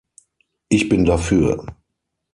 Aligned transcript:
Ich 0.69 0.89
bin 0.89 1.05
dafür. 1.05 1.63